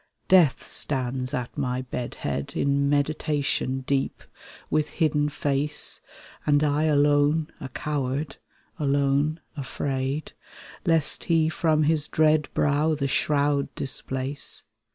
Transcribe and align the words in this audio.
Death 0.27 0.65
stands 0.65 1.31
at 1.31 1.55
my 1.55 1.83
bed 1.83 2.15
head 2.15 2.53
In 2.55 2.89
meditation 2.89 3.81
deep, 3.81 4.23
with 4.71 4.89
hidden 4.89 5.29
face, 5.29 6.01
And 6.43 6.63
I 6.63 6.85
alone— 6.85 7.51
a 7.61 7.69
coward— 7.69 8.37
^alone, 8.79 9.37
afraid, 9.55 10.31
Lest 10.87 11.25
he 11.25 11.49
from 11.49 11.83
his 11.83 12.07
dread 12.07 12.49
brow 12.55 12.95
the 12.95 13.07
shroud 13.07 13.69
displace. 13.75 14.63